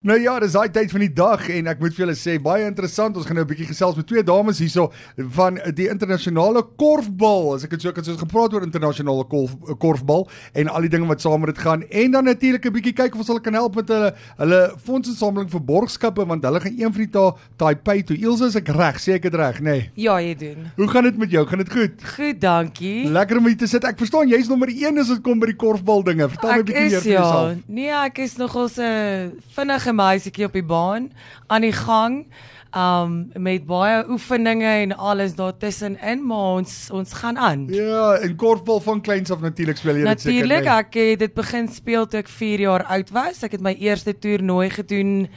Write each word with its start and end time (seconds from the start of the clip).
Nou 0.00 0.14
ja, 0.16 0.38
dis 0.40 0.54
daai 0.56 0.70
tyd 0.72 0.88
van 0.94 1.02
die 1.04 1.12
dag 1.12 1.42
en 1.52 1.66
ek 1.68 1.80
moet 1.82 1.92
vir 1.92 2.06
julle 2.06 2.14
sê 2.16 2.38
baie 2.40 2.64
interessant. 2.64 3.18
Ons 3.20 3.26
gaan 3.28 3.36
nou 3.36 3.42
'n 3.44 3.48
bietjie 3.50 3.66
gesels 3.68 3.96
met 3.96 4.06
twee 4.08 4.22
dames 4.24 4.56
hierso 4.56 4.88
van 5.36 5.58
die 5.76 5.90
internasionale 5.92 6.62
korfbal. 6.80 7.52
As 7.52 7.64
ek 7.64 7.76
dit 7.76 7.82
so 7.82 7.92
kan 7.92 8.02
sê, 8.02 8.16
ons 8.16 8.22
gepraat 8.24 8.54
oor 8.54 8.64
internasionale 8.64 9.26
korf, 9.28 9.52
korfbal 9.78 10.26
en 10.54 10.68
al 10.68 10.80
die 10.80 10.88
dinge 10.88 11.06
wat 11.06 11.20
saam 11.20 11.44
met 11.44 11.52
dit 11.52 11.58
gaan 11.58 11.82
en 11.82 12.10
dan 12.12 12.24
natuurlik 12.24 12.64
'n 12.64 12.72
bietjie 12.72 12.94
kyk 12.94 13.12
of 13.12 13.18
ons 13.20 13.28
hulle 13.28 13.42
kan 13.42 13.52
help 13.52 13.76
met 13.76 13.88
hulle 13.88 14.14
hulle 14.38 14.72
fondsinsameling 14.78 15.50
vir 15.50 15.60
borgskappe 15.60 16.24
want 16.24 16.44
hulle 16.44 16.60
gaan 16.60 16.80
een 16.80 16.92
van 16.92 17.02
die 17.04 17.10
ta 17.10 17.36
Taipei 17.58 18.02
toe. 18.02 18.16
Ilse, 18.16 18.46
is 18.46 18.56
ek 18.56 18.68
reg? 18.68 18.96
Sê 18.96 19.12
ek 19.12 19.22
dit 19.28 19.34
reg, 19.34 19.60
nê? 19.60 19.64
Nee. 19.64 19.90
Ja, 19.96 20.16
jy 20.18 20.34
doen. 20.34 20.72
Hoe 20.76 20.88
gaan 20.88 21.04
dit 21.04 21.18
met 21.18 21.30
jou? 21.30 21.46
Gaan 21.46 21.58
dit 21.58 21.72
goed? 21.72 21.92
Goed, 22.16 22.40
dankie. 22.40 23.04
Lekker 23.04 23.36
om 23.36 23.46
hier 23.46 23.56
te 23.56 23.66
sit. 23.66 23.84
Ek 23.84 23.98
verstaan 23.98 24.28
jy's 24.28 24.48
nommer 24.48 24.68
1 24.68 24.98
as 24.98 25.08
dit 25.08 25.20
kom 25.20 25.38
by 25.38 25.46
die 25.46 25.56
korfbal 25.56 26.02
dinge. 26.02 26.26
Vertel 26.28 26.50
my 26.50 26.58
'n 26.58 26.64
bietjie 26.64 26.88
meer 26.88 27.00
van 27.00 27.12
ja. 27.12 27.20
jouself. 27.20 27.56
Nee, 27.66 27.90
ek 27.92 28.18
is 28.18 28.36
nogal 28.38 28.68
'n 28.78 29.36
vinnige 29.52 29.89
meisietjie 29.96 30.46
op 30.46 30.56
die 30.56 30.66
baan 30.66 31.10
aan 31.48 31.66
die 31.66 31.74
gang. 31.76 32.24
Um 32.70 33.32
met 33.34 33.64
baie 33.66 34.04
oefeninge 34.06 34.68
en 34.84 34.92
alles 34.94 35.34
daartussenin, 35.34 36.20
maar 36.26 36.60
ons 36.60 36.74
ons 36.94 37.12
gaan 37.18 37.38
aan. 37.38 37.66
Ja, 37.74 38.14
en 38.22 38.36
korfbal 38.38 38.78
van 38.80 39.00
kleins 39.02 39.30
af 39.30 39.40
natuurlik 39.42 39.76
speel 39.76 39.98
jy 39.98 40.04
dit 40.06 40.20
seker. 40.20 40.36
Natuurlik, 40.36 40.70
ek 40.70 40.94
het 40.94 41.18
dit 41.18 41.34
begin 41.34 41.68
speel 41.68 42.06
toe 42.06 42.22
ek 42.22 42.30
4 42.30 42.66
jaar 42.68 42.86
oud 42.94 43.10
was. 43.10 43.42
Ek 43.42 43.58
het 43.58 43.60
my 43.66 43.74
eerste 43.74 44.14
toernooi 44.14 44.70
gedoen 44.70 45.28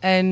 in 0.00 0.28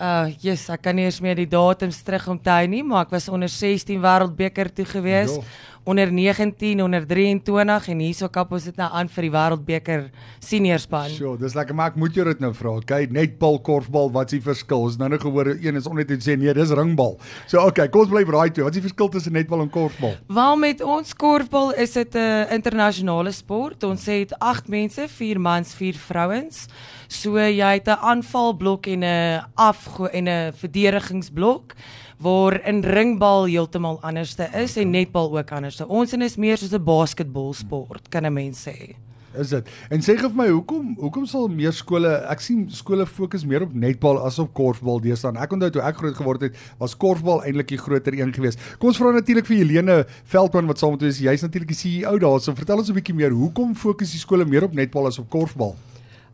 uh 0.00 0.32
yes, 0.40 0.68
ek 0.72 0.82
kan 0.84 0.96
nie 0.96 1.04
eens 1.08 1.20
meer 1.20 1.36
die 1.36 1.48
datums 1.48 2.02
terug 2.04 2.28
onthou 2.28 2.66
nie, 2.68 2.82
maar 2.84 3.04
ek 3.04 3.12
was 3.16 3.28
onder 3.28 3.48
16 3.48 4.00
wêreldbeker 4.00 4.72
toe 4.72 4.84
gewees. 4.84 5.36
Jo 5.36 5.44
onder 5.86 6.10
19, 6.12 6.82
onder 6.82 7.06
23 7.06 7.88
en 7.92 8.00
hierso 8.02 8.28
kap 8.32 8.50
ons 8.52 8.64
dit 8.66 8.78
nou 8.80 8.88
aan 8.98 9.10
vir 9.14 9.26
die 9.28 9.30
wêreldbeker 9.30 10.00
seniorspan. 10.42 11.12
Sjoe, 11.14 11.36
dis 11.38 11.54
lekker 11.54 11.76
maar 11.78 11.92
ek 11.92 12.00
moet 12.02 12.16
jou 12.18 12.24
dit 12.26 12.42
nou 12.42 12.50
vra. 12.58 12.72
Kyk, 12.90 13.12
net 13.14 13.36
bal 13.38 13.60
korfbal, 13.62 14.10
wat 14.14 14.32
is 14.32 14.40
die 14.40 14.44
verskil? 14.48 14.88
Ons 14.88 14.98
nou 14.98 15.08
net 15.12 15.22
gehoor 15.22 15.52
een 15.54 15.78
is 15.78 15.86
onder 15.86 16.08
te 16.08 16.18
sê 16.22 16.34
nee, 16.34 16.54
dis 16.56 16.74
ringbal. 16.74 17.14
So 17.46 17.62
okay, 17.62 17.86
kom 17.92 18.02
ons 18.02 18.10
bly 18.10 18.24
braai 18.26 18.50
toe. 18.50 18.66
Wat 18.66 18.74
is 18.74 18.80
die 18.80 18.86
verskil 18.88 19.12
tussen 19.14 19.36
netbal 19.38 19.62
en 19.62 19.70
korfbal? 19.70 20.16
Wel 20.26 20.58
met 20.64 20.82
ons 20.82 21.14
korfbal 21.14 21.72
is 21.78 21.94
dit 21.94 22.18
'n 22.18 22.50
internasionale 22.50 23.30
sport. 23.30 23.84
Ons 23.84 24.06
het 24.06 24.34
8 24.38 24.68
mense, 24.68 25.08
4 25.08 25.40
mans, 25.40 25.74
4 25.74 25.94
vrouens. 25.94 26.66
So 27.08 27.38
jy 27.38 27.72
het 27.78 27.86
'n 27.86 28.02
aanvalblok 28.02 28.86
en 28.86 29.04
'n 29.04 29.44
af 29.54 30.00
en 30.12 30.28
'n 30.28 30.52
verdedigingsblok 30.52 31.74
waar 32.16 32.60
in 32.66 32.80
ringbal 32.80 33.44
heeltemal 33.44 33.98
anderste 34.00 34.48
is 34.54 34.76
en 34.76 34.90
netbal 34.90 35.38
ook 35.38 35.52
anderste. 35.52 35.88
Ons 35.88 36.12
is 36.12 36.36
meer 36.36 36.56
soos 36.56 36.72
'n 36.72 36.84
basketbalsport, 36.84 38.08
kan 38.08 38.24
'n 38.24 38.32
mens 38.32 38.68
sê. 38.68 38.96
Is 39.38 39.48
dit? 39.48 39.68
En 39.90 40.00
sê 40.00 40.16
gou 40.16 40.30
vir 40.30 40.38
my, 40.38 40.46
hoekom 40.48 40.94
hoekom 41.00 41.26
sal 41.26 41.48
meer 41.52 41.72
skole, 41.72 42.08
ek 42.32 42.40
sien 42.40 42.70
skole 42.72 43.06
fokus 43.06 43.44
meer 43.44 43.62
op 43.66 43.74
netbal 43.74 44.18
as 44.24 44.38
op 44.38 44.54
korfbal 44.56 45.00
deesdae. 45.04 45.36
Ek 45.36 45.52
onthou 45.52 45.70
toe 45.70 45.82
ek 45.82 45.96
groot 45.96 46.14
geword 46.14 46.40
het, 46.40 46.54
was 46.78 46.96
korfbal 46.96 47.42
eintlik 47.44 47.68
die 47.68 47.80
groter 47.80 48.16
een 48.16 48.32
geweest. 48.32 48.62
Kom 48.78 48.88
ons 48.88 49.00
vra 49.00 49.12
natuurlik 49.12 49.46
vir 49.46 49.56
Helene 49.56 50.06
Veldman 50.24 50.66
wat 50.66 50.78
saam 50.78 50.96
met 50.96 51.02
ons 51.02 51.12
is. 51.12 51.24
Jy's 51.26 51.44
natuurlik 51.44 51.68
die 51.68 51.76
CEO 51.76 52.18
daar. 52.18 52.40
So 52.40 52.54
vertel 52.54 52.78
ons 52.78 52.88
'n 52.88 52.94
bietjie 52.94 53.14
meer, 53.14 53.30
hoekom 53.30 53.74
fokus 53.74 54.10
die 54.10 54.20
skole 54.20 54.44
meer 54.44 54.64
op 54.64 54.74
netbal 54.74 55.06
as 55.06 55.18
op 55.18 55.28
korfbal? 55.28 55.76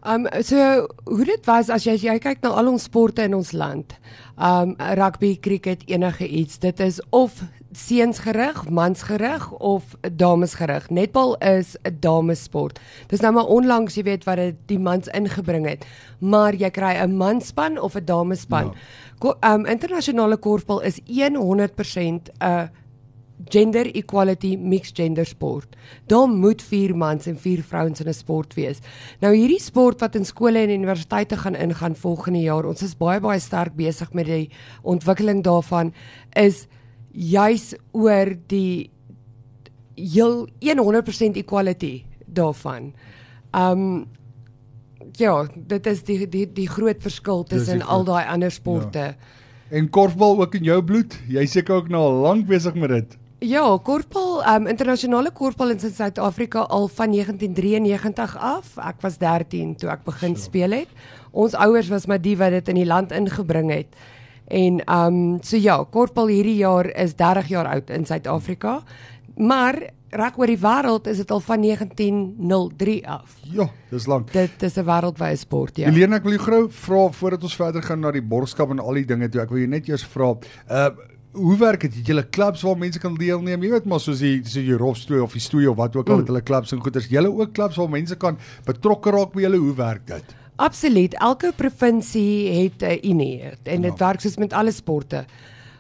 Um 0.02 0.26
so 0.42 0.86
hoe 1.04 1.24
dit 1.24 1.44
was 1.46 1.68
as 1.70 1.84
jy 1.86 1.94
jy 1.94 2.18
kyk 2.18 2.40
na 2.42 2.50
al 2.58 2.72
ons 2.72 2.88
sporte 2.88 3.22
in 3.22 3.36
ons 3.38 3.52
land. 3.54 3.94
Um 4.34 4.74
rugby, 4.98 5.36
cricket, 5.38 5.84
enige 5.86 6.26
iets. 6.26 6.58
Dit 6.58 6.80
is 6.80 6.98
of 7.10 7.42
seunsgerig, 7.72 8.68
mansgerig 8.68 9.46
of 9.52 9.94
damesgerig. 10.02 10.90
Netbal 10.90 11.36
is 11.38 11.76
'n 11.84 11.96
damesport. 12.00 12.80
Dis 13.08 13.20
nou 13.20 13.32
maar 13.32 13.46
onlangs 13.46 13.94
jy 13.94 14.02
weet 14.02 14.24
wat 14.24 14.36
dit 14.36 14.56
die 14.66 14.78
mans 14.78 15.08
ingebring 15.08 15.66
het. 15.66 15.86
Maar 16.18 16.54
jy 16.54 16.70
kry 16.70 16.98
'n 16.98 17.16
manspan 17.16 17.78
of 17.78 17.94
'n 17.94 18.04
damespan. 18.04 18.74
Ja. 19.22 19.54
Um 19.54 19.66
internasionale 19.66 20.36
korfbal 20.36 20.80
is 20.80 21.00
100% 21.06 22.28
'n 22.28 22.44
uh, 22.44 22.66
gender 23.52 23.88
equality 23.94 24.56
mixed 24.56 24.96
gender 24.96 25.26
sport. 25.28 25.76
Daar 26.06 26.28
moet 26.28 26.62
4 26.62 26.96
mans 26.96 27.26
en 27.26 27.36
4 27.38 27.62
vrouens 27.62 28.00
in 28.00 28.08
'n 28.08 28.14
sport 28.14 28.54
wees. 28.54 28.78
Nou 29.20 29.34
hierdie 29.34 29.60
sport 29.60 30.00
wat 30.00 30.14
in 30.14 30.24
skole 30.24 30.58
en 30.58 30.70
universiteite 30.70 31.36
gaan 31.36 31.54
ingaan 31.54 31.96
volgende 31.96 32.40
jaar, 32.40 32.64
ons 32.64 32.82
is 32.82 32.96
baie 32.96 33.20
baie 33.20 33.40
sterk 33.40 33.76
besig 33.76 34.12
met 34.12 34.26
die 34.26 34.50
ontwikkeling 34.82 35.42
daarvan 35.42 35.92
is 36.32 36.66
juis 37.12 37.74
oor 37.92 38.36
die 38.46 38.90
heel 39.94 40.48
100% 40.60 41.36
equality 41.36 42.04
daarvan. 42.26 42.94
Um 43.52 44.06
ja, 45.18 45.46
dit 45.56 45.86
is 45.86 46.02
die 46.02 46.28
die 46.28 46.46
die 46.52 46.68
groot 46.68 47.02
verskil 47.02 47.44
tussen 47.44 47.82
al 47.82 48.04
daai 48.04 48.24
ander 48.26 48.50
sporte. 48.50 48.98
Ja. 48.98 49.16
En 49.72 49.90
korfbal 49.90 50.40
ook 50.40 50.54
in 50.54 50.64
jou 50.64 50.82
bloed. 50.84 51.18
Jy 51.28 51.46
seker 51.46 51.74
ook 51.74 51.88
nou 51.88 52.02
al 52.02 52.20
lank 52.22 52.46
besig 52.46 52.74
met 52.74 52.88
dit. 52.88 53.18
Ja, 53.42 53.64
korfbal, 53.82 54.36
um 54.46 54.68
internasionale 54.70 55.32
korfbal 55.34 55.72
in 55.74 55.80
Suid-Afrika 55.82 56.60
al 56.70 56.84
van 56.94 57.10
1993 57.10 58.36
af. 58.38 58.76
Ek 58.78 59.00
was 59.02 59.16
13 59.18 59.72
toe 59.80 59.90
ek 59.90 60.04
begin 60.06 60.36
so. 60.36 60.46
speel 60.46 60.76
het. 60.76 60.92
Ons 61.34 61.56
ouers 61.58 61.90
was 61.90 62.06
maar 62.06 62.22
die 62.22 62.36
wat 62.38 62.54
dit 62.54 62.70
in 62.70 62.78
die 62.78 62.86
land 62.86 63.10
ingebring 63.10 63.72
het. 63.74 63.98
En 64.46 64.78
um 64.86 65.18
so 65.42 65.58
ja, 65.58 65.80
korfbal 65.82 66.30
hierdie 66.30 66.60
jaar 66.60 66.86
is 66.94 67.16
30 67.18 67.50
jaar 67.50 67.72
oud 67.74 67.90
in 67.90 68.06
Suid-Afrika. 68.06 68.78
Maar 69.34 69.80
reg 70.12 70.38
oor 70.38 70.46
die 70.46 70.60
wêreld 70.60 71.08
is 71.10 71.18
dit 71.24 71.30
al 71.34 71.40
van 71.42 71.66
1903 71.66 72.96
af. 73.10 73.36
Ja, 73.50 73.66
dis 73.90 74.06
lank. 74.06 74.30
Dit 74.32 74.62
is 74.62 74.76
'n 74.78 74.84
wêreldwye 74.86 75.36
sport, 75.36 75.76
ja. 75.76 75.90
Helene, 75.90 76.16
ek 76.16 76.22
wil 76.22 76.38
jou 76.38 76.44
gou 76.44 76.70
vra 76.70 77.08
voordat 77.10 77.42
ons 77.42 77.56
verder 77.56 77.82
gaan 77.82 78.00
na 78.00 78.12
die 78.12 78.22
borgskap 78.22 78.70
en 78.70 78.78
al 78.78 78.94
die 78.94 79.06
dinge 79.06 79.28
toe. 79.28 79.40
Ek 79.40 79.48
wil 79.48 79.58
jou 79.58 79.68
net 79.68 79.88
eers 79.88 80.04
vra, 80.04 80.36
uh 80.70 80.90
hoe 81.32 81.56
werk 81.56 81.80
dit? 81.80 81.94
Het 81.94 82.06
julle 82.06 82.24
klubs 82.28 82.62
waar 82.62 82.78
mense 82.78 83.00
kan 83.00 83.14
deelneem? 83.14 83.62
Jy 83.64 83.70
weet 83.70 83.88
maar 83.88 84.00
soos 84.00 84.20
die 84.20 84.40
so 84.44 84.60
die 84.60 84.76
rofstoei 84.76 85.20
of 85.24 85.32
die 85.32 85.42
stoei 85.42 85.66
of 85.70 85.76
wat 85.76 85.96
ook 85.96 86.08
al 86.08 86.14
mm. 86.14 86.24
met 86.24 86.30
hulle 86.32 86.44
klubs 86.44 86.72
en 86.72 86.82
goeders. 86.84 87.08
Julle 87.08 87.32
ook 87.32 87.54
klubs 87.56 87.78
waar 87.80 87.90
mense 87.90 88.16
kan 88.20 88.38
betrokke 88.68 89.14
raak 89.14 89.32
by 89.32 89.46
julle. 89.46 89.60
Hoe 89.62 89.74
werk 89.78 90.06
dit? 90.06 90.36
Absoluut. 90.62 91.14
Elke 91.14 91.52
provinsie 91.56 92.52
het 92.52 92.82
'n 92.82 93.08
unie 93.08 93.40
en 93.62 93.80
dit 93.82 93.98
ja. 93.98 94.06
werk 94.06 94.20
soos 94.20 94.36
met 94.36 94.52
alle 94.52 94.72
sporte. 94.72 95.24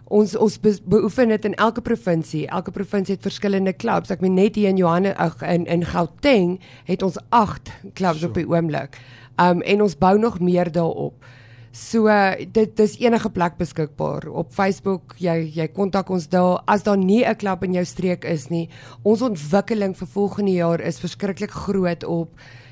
Ons 0.04 0.36
ons 0.36 0.60
be 0.60 0.78
beoefen 0.84 1.28
dit 1.28 1.44
in 1.44 1.54
elke 1.54 1.80
provinsie. 1.80 2.46
Elke 2.46 2.70
provinsie 2.70 3.14
het 3.14 3.22
verskillende 3.22 3.72
klubs. 3.72 4.10
Ek 4.10 4.20
meen 4.20 4.34
net 4.34 4.54
hier 4.54 4.68
in 4.68 4.76
Johannesburg 4.76 5.42
in 5.42 5.66
in 5.66 5.84
Gauteng 5.84 6.60
het 6.84 7.02
ons 7.02 7.16
8 7.28 7.70
klubs 7.92 8.20
so. 8.20 8.26
op 8.26 8.34
die 8.34 8.48
oomblik. 8.48 8.98
Um 9.36 9.60
en 9.60 9.82
ons 9.82 9.98
bou 9.98 10.18
nog 10.18 10.40
meer 10.40 10.72
daarop. 10.72 11.24
So 11.72 12.12
dit 12.52 12.74
dis 12.76 12.98
enige 13.00 13.30
plek 13.32 13.54
beskikbaar 13.56 14.26
op 14.28 14.50
Facebook. 14.52 15.14
Jy 15.16 15.48
jy 15.56 15.66
kontak 15.72 16.10
ons 16.12 16.26
daar 16.28 16.60
as 16.68 16.84
daar 16.84 16.98
nie 16.98 17.24
'n 17.24 17.36
klub 17.36 17.64
in 17.64 17.72
jou 17.72 17.84
streek 17.84 18.24
is 18.24 18.50
nie. 18.50 18.68
Ons 19.02 19.22
ontwikkeling 19.22 19.96
vir 19.96 20.08
volgende 20.08 20.52
jaar 20.52 20.80
is 20.80 21.00
verskriklik 21.00 21.50
groot 21.50 22.04
op 22.04 22.28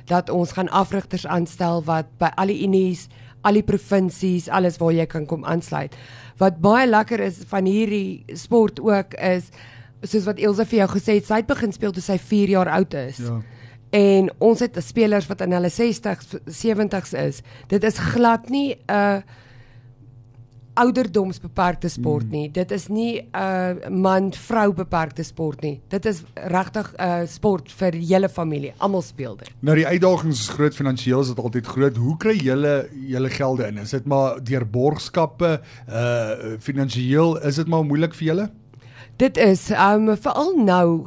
dat 0.07 0.29
ons 0.31 0.53
gaan 0.53 0.69
afrigters 0.69 1.27
aanstel 1.27 1.83
wat 1.85 2.07
by 2.19 2.31
al 2.37 2.47
die 2.47 2.63
unies, 2.63 3.09
al 3.43 3.53
die 3.53 3.63
provinsies, 3.63 4.49
alles 4.49 4.77
waar 4.77 4.93
jy 4.93 5.07
kan 5.07 5.27
kom 5.27 5.45
aansluit. 5.45 5.97
Wat 6.37 6.61
baie 6.61 6.87
lekker 6.87 7.21
is 7.21 7.39
van 7.47 7.65
hierdie 7.65 8.25
sport 8.35 8.81
ook 8.81 9.15
is 9.15 9.51
soos 10.03 10.25
wat 10.25 10.39
Elsa 10.39 10.65
vir 10.65 10.79
jou 10.79 10.89
gesê 10.89 11.15
het, 11.15 11.27
sy 11.27 11.35
het 11.35 11.47
begin 11.47 11.73
speel 11.73 11.93
toe 11.93 12.03
sy 12.03 12.19
4 12.19 12.49
jaar 12.49 12.69
oud 12.69 12.95
is. 12.95 13.19
Ja 13.19 13.41
en 13.91 14.31
ons 14.39 14.61
het 14.61 14.77
spelers 14.85 15.27
wat 15.27 15.41
in 15.41 15.53
hulle 15.53 15.71
60s 15.71 16.37
70s 16.47 17.15
is. 17.19 17.43
Dit 17.69 17.85
is 17.85 17.99
glad 17.99 18.49
nie 18.49 18.75
'n 18.75 18.93
uh, 18.93 19.23
ouderdomsbeperkte 20.81 21.89
sport 21.89 22.25
mm. 22.25 22.31
nie. 22.31 22.47
Mm. 22.47 22.53
Dit 22.53 22.71
is 22.71 22.87
nie 22.89 23.21
'n 23.21 23.29
uh, 23.35 23.89
man-vrou 23.89 24.73
beperkte 24.73 25.23
sport 25.23 25.61
nie. 25.61 25.81
Dit 25.89 26.07
is 26.07 26.23
regtig 26.35 26.93
'n 26.93 27.03
uh, 27.03 27.27
sport 27.27 27.73
vir 27.73 27.93
hele 27.93 28.29
familie. 28.29 28.73
Almal 28.79 29.03
speel 29.03 29.37
dit. 29.37 29.51
Nou 29.61 29.77
die 29.77 29.87
uitdagings 29.87 30.41
is 30.41 30.49
groot 30.49 30.75
finansiëel 30.75 31.21
is 31.21 31.29
dit 31.29 31.39
altyd 31.39 31.67
groot. 31.67 31.97
Hoe 31.97 32.17
kry 32.17 32.37
julle 32.37 32.89
julle 32.93 33.31
gelde 33.31 33.67
in? 33.67 33.79
Is 33.79 33.91
dit 33.91 34.07
maar 34.07 34.45
deur 34.45 34.67
borgskappe, 34.67 35.61
uh 35.89 36.57
finansiëel 36.59 37.41
is 37.43 37.55
dit 37.55 37.67
maar 37.67 37.85
moeilik 37.85 38.15
vir 38.15 38.27
julle? 38.27 38.51
Dit 39.17 39.37
is 39.37 39.71
um 39.71 40.17
veral 40.17 40.57
nou 40.57 41.07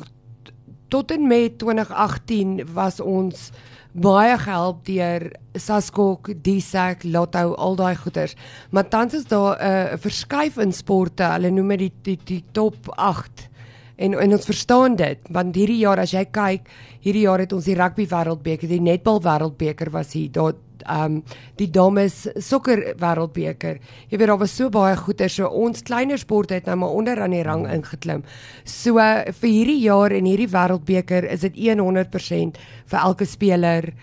tot 0.93 1.11
en 1.11 1.27
met 1.27 1.57
2018 1.57 2.67
was 2.73 2.99
ons 3.01 3.47
baie 3.93 4.33
gehelp 4.41 4.83
deur 4.85 5.25
Saskok, 5.57 6.29
Disak, 6.45 7.05
Lotto, 7.05 7.53
al 7.53 7.77
daai 7.77 7.95
goeders. 7.97 8.35
Maar 8.73 8.87
tans 8.89 9.13
is 9.13 9.25
daar 9.25 9.57
'n 9.57 9.93
uh, 9.93 9.97
verskuif 9.97 10.57
in 10.57 10.73
sporte. 10.73 11.23
Hulle 11.23 11.49
noem 11.49 11.67
dit 11.67 11.79
die, 11.79 11.91
die 12.01 12.19
die 12.25 12.43
top 12.51 12.89
8. 12.89 13.49
En 13.95 14.13
en 14.19 14.31
ons 14.33 14.45
verstaan 14.45 14.95
dit, 14.95 15.19
want 15.29 15.55
hierdie 15.55 15.77
jaar 15.77 15.99
as 15.99 16.11
jy 16.11 16.25
kyk, 16.25 16.69
hierdie 16.99 17.25
jaar 17.25 17.39
het 17.39 17.53
ons 17.53 17.65
die 17.65 17.75
rugby 17.75 18.07
wêreldbeker, 18.07 18.67
die 18.67 18.81
netbal 18.81 19.21
wêreldbeker 19.21 19.91
was 19.91 20.13
hier. 20.13 20.31
Daar 20.31 20.53
um 20.89 21.21
die 21.59 21.69
dames 21.71 22.27
sokker 22.37 22.93
wêreldbeker. 22.99 23.79
Jy 24.09 24.17
weet 24.17 24.31
daar 24.31 24.41
was 24.41 24.55
so 24.55 24.69
baie 24.73 24.95
goeie 24.97 25.29
so 25.29 25.47
ons 25.47 25.83
kleiner 25.83 26.19
sporte 26.21 26.57
het 26.57 26.65
nou 26.69 26.77
maar 26.83 26.97
onder 26.97 27.21
aan 27.21 27.35
die 27.35 27.43
rang 27.43 27.67
ingeklim. 27.71 28.23
So 28.65 28.97
vir 28.97 29.49
hierdie 29.49 29.79
jaar 29.83 30.11
en 30.11 30.25
hierdie 30.29 30.49
wêreldbeker 30.51 31.27
is 31.31 31.45
dit 31.47 31.57
100% 31.57 32.59
vir 32.91 32.99
elke 32.99 33.25
speler 33.25 33.93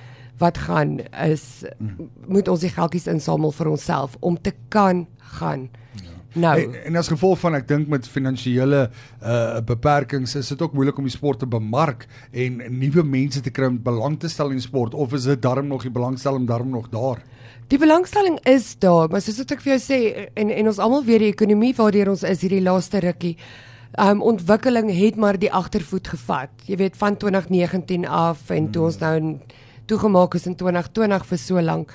wat 0.40 0.58
gaan 0.58 0.98
is 1.20 1.64
moet 2.26 2.48
ons 2.48 2.62
die 2.64 2.72
geldjies 2.72 3.08
insamel 3.12 3.52
vir 3.52 3.68
onsself 3.74 4.16
om 4.20 4.38
te 4.40 4.54
kan 4.68 5.06
gaan. 5.36 5.68
Nou, 6.34 6.60
En, 6.60 6.74
en 6.84 6.96
as 6.96 7.08
gevolg 7.08 7.38
van 7.40 7.54
ek 7.58 7.66
dink 7.68 7.88
met 7.88 8.06
finansiële 8.08 8.90
uh 9.22 9.60
beperkings 9.66 10.34
is 10.38 10.48
dit 10.48 10.62
ook 10.62 10.72
moeilik 10.72 10.98
om 10.98 11.04
die 11.04 11.12
sport 11.14 11.38
te 11.42 11.46
bemark 11.46 12.06
en 12.32 12.60
nuwe 12.78 13.02
mense 13.02 13.40
te 13.40 13.50
kry 13.50 13.66
om 13.66 13.80
belang 13.82 14.18
te 14.20 14.28
stel 14.28 14.50
in 14.54 14.60
sport 14.60 14.94
of 14.94 15.12
is 15.12 15.24
dit 15.24 15.42
darm 15.42 15.66
nog 15.66 15.82
die 15.82 15.90
belangstelling 15.90 16.46
darm 16.46 16.70
nog 16.70 16.88
daar? 16.88 17.22
Die 17.68 17.78
belangstelling 17.78 18.38
is 18.44 18.76
daar, 18.78 19.08
maar 19.10 19.20
soos 19.22 19.38
wat 19.38 19.50
ek 19.56 19.60
vir 19.62 19.76
jou 19.76 19.80
sê 19.82 20.28
en 20.34 20.50
en 20.50 20.66
ons 20.70 20.78
almal 20.78 21.04
weet 21.04 21.18
die 21.20 21.32
ekonomie 21.34 21.74
waardeur 21.76 22.10
ons 22.10 22.22
is 22.22 22.40
hierdie 22.42 22.62
laaste 22.62 22.98
rukkie. 23.00 23.36
Um 23.98 24.22
ontwikkeling 24.22 24.90
het 24.94 25.16
maar 25.16 25.38
die 25.38 25.50
agtervoet 25.52 26.08
gevat. 26.08 26.50
Jy 26.66 26.76
weet 26.76 26.96
van 26.96 27.16
2019 27.16 28.06
af 28.06 28.50
en 28.50 28.70
toe 28.70 28.84
ons 28.84 28.98
nou 29.02 29.16
in- 29.16 29.40
toegemaak 29.86 30.34
is 30.34 30.46
in 30.46 30.54
2020 30.54 31.24
vir 31.26 31.38
so 31.38 31.60
lank. 31.60 31.92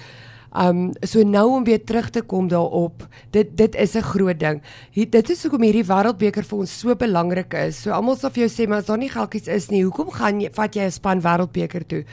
Um 0.55 0.93
so 1.03 1.23
nou 1.23 1.45
om 1.57 1.63
weer 1.67 1.83
terug 1.83 2.09
te 2.09 2.21
kom 2.21 2.47
daarop, 2.47 3.03
dit 3.31 3.57
dit 3.57 3.75
is 3.75 3.95
'n 3.95 4.01
groot 4.01 4.39
ding. 4.39 4.61
Hier, 4.91 5.09
dit 5.09 5.29
is 5.29 5.43
hoekom 5.43 5.61
hierdie 5.61 5.83
wêreldbeker 5.83 6.43
vir 6.43 6.59
ons 6.59 6.79
so 6.79 6.95
belangrik 6.95 7.53
is. 7.53 7.81
So 7.81 7.91
almal 7.91 8.15
sal 8.15 8.29
vir 8.29 8.47
jou 8.47 8.49
sê 8.49 8.67
maar 8.67 8.77
as 8.77 8.85
daar 8.85 8.97
nie 8.97 9.09
geldjies 9.09 9.47
is 9.47 9.69
nie, 9.69 9.83
hoekom 9.83 10.11
gaan 10.11 10.41
jy 10.41 10.49
vat 10.53 10.75
jy 10.75 10.83
'n 10.83 10.91
span 10.91 11.21
wêreldbeker 11.21 11.87
toe? 11.87 12.03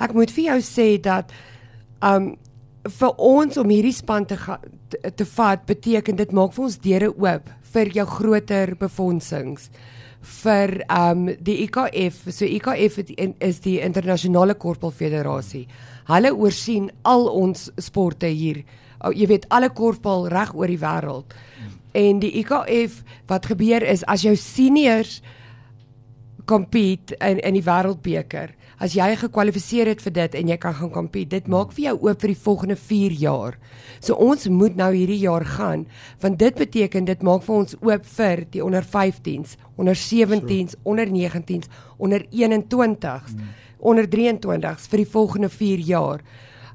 Ek 0.00 0.14
moet 0.14 0.30
vir 0.30 0.44
jou 0.44 0.60
sê 0.60 1.00
dat 1.00 1.32
um 2.02 2.36
vir 2.82 3.14
ons 3.18 3.56
om 3.56 3.68
hierdie 3.68 3.94
span 3.94 4.24
te 4.26 4.36
ga, 4.36 4.58
te, 4.88 4.98
te 5.14 5.24
vat 5.24 5.66
beteken 5.66 6.16
dit 6.16 6.32
maak 6.32 6.52
vir 6.52 6.64
ons 6.64 6.78
deure 6.78 7.10
oop 7.14 7.50
vir 7.72 7.90
jou 7.94 8.06
groter 8.06 8.74
befondsings 8.78 9.70
vir 10.42 10.82
um 10.90 11.26
die 11.42 11.62
IKF 11.66 12.26
so 12.30 12.46
IKF 12.46 12.98
is 13.40 13.60
die 13.64 13.78
internasionale 13.82 14.54
korfbalfederasie 14.54 15.66
hulle 16.10 16.34
oorsien 16.34 16.90
al 17.02 17.28
ons 17.28 17.70
sporte 17.78 18.26
hier 18.26 18.64
oh, 19.02 19.12
jy 19.14 19.28
weet 19.30 19.46
alle 19.50 19.70
korfbal 19.70 20.28
reg 20.32 20.54
oor 20.54 20.70
die 20.70 20.80
wêreld 20.80 21.36
en 21.98 22.22
die 22.22 22.32
IKF 22.40 23.02
wat 23.28 23.46
gebeur 23.50 23.84
is 23.84 24.04
as 24.08 24.24
jou 24.24 24.34
seniors 24.38 25.20
compete 26.48 27.16
in 27.20 27.38
in 27.38 27.54
die 27.54 27.64
wêreldbeker. 27.64 28.52
As 28.82 28.96
jy 28.96 29.12
gekwalifiseer 29.14 29.86
het 29.92 30.00
vir 30.02 30.14
dit 30.16 30.34
en 30.40 30.48
jy 30.50 30.56
kan 30.58 30.74
gaan 30.74 30.90
compete, 30.90 31.36
dit 31.36 31.48
maak 31.48 31.70
vir 31.76 31.84
jou 31.84 31.94
oop 32.08 32.24
vir 32.24 32.32
die 32.32 32.42
volgende 32.44 32.76
4 32.76 33.12
jaar. 33.20 33.58
So 34.00 34.16
ons 34.18 34.48
moet 34.50 34.76
nou 34.76 34.90
hierdie 34.94 35.20
jaar 35.22 35.44
gaan 35.46 35.86
want 36.20 36.40
dit 36.40 36.58
beteken 36.58 37.06
dit 37.06 37.22
maak 37.22 37.44
vir 37.46 37.56
ons 37.60 37.76
oop 37.78 38.08
vir 38.16 38.44
die 38.50 38.64
onder 38.64 38.82
15s, 38.82 39.56
onder 39.76 39.94
17s, 39.94 40.74
onder 40.82 41.06
19s, 41.06 41.70
onder 41.98 42.26
21s, 42.32 43.36
onder 43.82 44.06
23s 44.08 44.88
vir 44.90 45.02
die 45.02 45.10
volgende 45.12 45.50
4 45.50 45.84
jaar. 45.88 46.22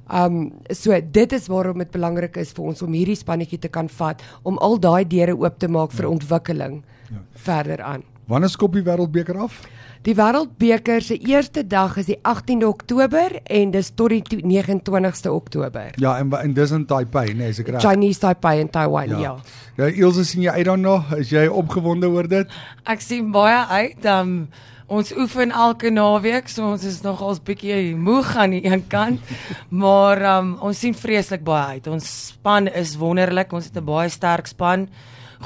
Um 0.07 0.51
so 0.71 0.95
dit 1.12 1.33
is 1.36 1.48
waarom 1.51 1.81
dit 1.83 1.92
belangrik 1.92 2.38
is 2.38 2.54
vir 2.56 2.69
ons 2.71 2.81
om 2.86 2.94
hierdie 2.95 3.18
spannetjie 3.19 3.59
te 3.59 3.71
kan 3.71 3.89
vat 3.89 4.21
om 4.44 4.59
al 4.63 4.77
daai 4.80 5.04
deure 5.07 5.36
oop 5.36 5.57
te 5.59 5.68
maak 5.68 5.92
vir 5.92 6.07
ontwikkeling 6.07 6.83
ja. 7.12 7.24
verder 7.33 7.83
aan. 7.83 8.04
Wanneer 8.27 8.51
skop 8.51 8.74
die 8.75 8.83
wêreldbeker 8.83 9.38
af? 9.39 9.62
Die 10.04 10.13
Wêreldbeker 10.15 11.01
se 11.04 11.15
eerste 11.18 11.63
dag 11.68 11.98
is 12.00 12.09
die 12.12 12.18
18de 12.27 12.68
Oktober 12.68 13.38
en 13.44 13.71
dis 13.71 13.89
tot 13.95 14.12
die 14.13 14.21
to- 14.21 14.44
29ste 14.44 15.31
Oktober. 15.31 15.94
Ja, 16.00 16.18
en 16.19 16.31
en 16.31 16.53
dis 16.53 16.71
in 16.71 16.86
Taipei, 16.86 17.33
nee, 17.33 17.50
is 17.50 17.60
ek 17.60 17.68
reg? 17.74 17.81
Chinese 17.81 18.19
Taipei 18.19 18.60
in 18.60 18.69
Taiwan, 18.69 19.10
ja. 19.10 19.19
ja. 19.19 19.36
Ja, 19.77 19.89
Ilse 19.92 20.25
sien 20.25 20.42
jy 20.44 20.51
uit 20.60 20.65
daarna? 20.65 20.98
Is 21.18 21.31
jy 21.31 21.48
opgewonde 21.48 22.07
oor 22.12 22.27
dit? 22.27 22.51
Ek 22.83 23.01
sien 23.03 23.31
baie 23.31 23.63
uit. 23.68 24.06
Um 24.06 24.48
ons 24.88 25.12
oefen 25.19 25.51
elke 25.51 25.92
naweek, 25.92 26.48
so 26.51 26.69
ons 26.72 26.84
is 26.88 27.01
nog 27.04 27.22
als 27.24 27.42
bietjie 27.44 27.95
moeg 27.95 28.30
aan 28.39 28.56
die 28.56 28.63
een 28.66 28.86
kant, 28.88 29.19
maar 29.69 30.22
um 30.38 30.54
ons 30.63 30.80
sien 30.80 30.95
vreeslik 30.95 31.44
baie 31.48 31.78
uit. 31.78 31.89
Ons 31.92 32.07
span 32.31 32.72
is 32.72 32.95
wonderlik. 33.00 33.54
Ons 33.54 33.68
het 33.68 33.78
'n 33.78 33.86
baie 33.86 34.10
sterk 34.10 34.48
span. 34.48 34.88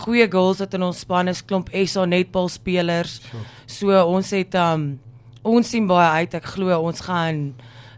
Goeie 0.06 0.30
girls 0.30 0.60
wat 0.60 0.74
in 0.74 0.84
ons 0.84 1.00
span 1.00 1.28
is, 1.28 1.42
klomp 1.42 1.70
SA 1.86 2.06
netbal 2.06 2.50
spelers. 2.50 3.22
So 3.66 3.92
ons 4.06 4.30
het 4.32 4.56
um 4.56 5.00
ons 5.44 5.70
sien 5.70 5.88
baie 5.88 6.22
uit. 6.22 6.34
Ek 6.34 6.46
glo 6.46 6.80
ons 6.80 7.02
gaan 7.02 7.54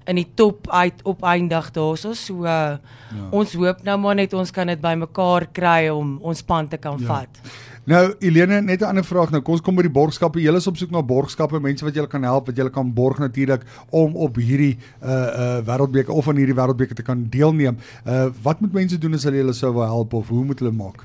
in 0.07 0.15
die 0.15 0.27
top 0.35 0.67
uit 0.69 1.03
opeindig 1.03 1.71
daarso. 1.71 2.13
So 2.13 2.43
uh, 2.43 2.47
ja. 2.47 3.27
ons 3.31 3.53
hoop 3.53 3.83
nou 3.83 3.97
maar 3.97 4.15
net 4.15 4.33
ons 4.33 4.51
kan 4.51 4.67
dit 4.67 4.81
bymekaar 4.81 5.47
kry 5.51 5.89
om 5.89 6.17
ons 6.21 6.37
span 6.43 6.67
te 6.67 6.77
kan 6.77 6.99
ja. 6.99 7.07
vat. 7.07 7.29
Nou, 7.83 8.13
Elene, 8.19 8.61
net 8.61 8.79
'n 8.81 8.85
ander 8.85 9.03
vraag 9.03 9.29
nou. 9.29 9.41
Kom 9.41 9.53
ons 9.53 9.61
kom 9.61 9.75
by 9.75 9.81
die 9.81 9.91
borgskappe. 9.91 10.39
Julle 10.39 10.57
is 10.57 10.67
op 10.67 10.77
soek 10.77 10.91
na 10.91 11.01
borgskappe, 11.01 11.59
mense 11.59 11.83
wat 11.83 11.93
julle 11.93 12.07
kan 12.07 12.23
help, 12.23 12.45
wat 12.45 12.55
julle 12.55 12.69
kan 12.69 12.93
borg 12.93 13.19
natuurlik 13.19 13.61
om 13.89 14.15
op 14.15 14.35
hierdie 14.35 14.77
uh 15.01 15.09
uh 15.09 15.59
wêreldbeker 15.65 16.13
of 16.13 16.27
aan 16.27 16.35
hierdie 16.35 16.55
wêreldbeker 16.55 16.95
te 16.95 17.01
kan 17.01 17.27
deelneem. 17.29 17.77
Uh 18.07 18.29
wat 18.41 18.61
moet 18.61 18.73
mense 18.73 18.97
doen 18.97 19.13
as 19.13 19.23
hulle 19.23 19.37
julle 19.37 19.53
sou 19.53 19.73
wil 19.73 19.83
help 19.83 20.13
of 20.13 20.27
hoe 20.27 20.45
moet 20.45 20.59
hulle 20.59 20.71
maak? 20.71 21.03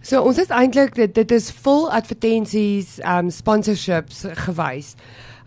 So 0.00 0.22
ons 0.22 0.38
is 0.38 0.48
eintlik 0.48 0.94
dit, 0.94 1.14
dit 1.14 1.30
is 1.30 1.50
vol 1.50 1.90
advertensies, 1.90 2.98
um 3.04 3.30
sponsorships 3.30 4.24
gewys. 4.46 4.94